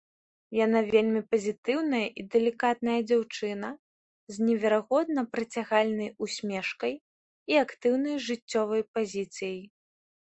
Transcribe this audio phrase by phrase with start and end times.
[0.65, 3.69] Яна вельмі пазітыўная і далікатная дзяўчына
[4.37, 6.93] з неверагодна прыцягальнай усмешкай
[7.55, 9.59] і актыўнай жыццёвай пазіцыяй.